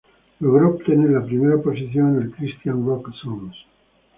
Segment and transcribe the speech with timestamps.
[0.39, 3.55] Logró obtener la primera posición en el Christian Rock Songs.